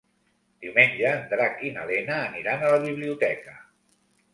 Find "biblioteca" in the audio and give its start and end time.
2.91-3.61